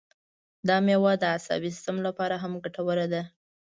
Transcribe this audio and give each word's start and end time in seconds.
دا 0.67 0.77
مېوه 0.85 1.13
د 1.21 1.23
عصبي 1.35 1.69
سیستم 1.75 1.97
لپاره 2.07 2.35
هم 2.43 2.53
ګټوره 2.63 3.05
ده. 3.13 3.21